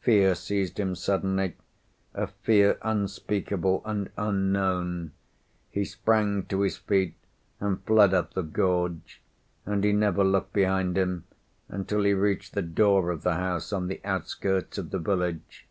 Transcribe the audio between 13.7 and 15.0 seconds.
on the outskirts of the